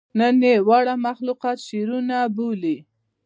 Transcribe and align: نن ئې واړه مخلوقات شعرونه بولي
نن 0.19 0.37
ئې 0.49 0.53
واړه 0.67 0.95
مخلوقات 1.07 1.57
شعرونه 1.67 2.17
بولي 2.35 2.77